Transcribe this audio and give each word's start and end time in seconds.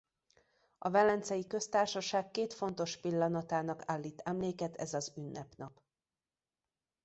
A 0.77 0.89
Velencei 0.89 1.47
Köztársaság 1.47 2.31
két 2.31 2.53
fontos 2.53 2.97
pillanatának 2.97 3.83
állít 3.85 4.21
emléket 4.25 4.75
ez 4.75 4.93
az 4.93 5.13
ünnepnap. 5.17 5.81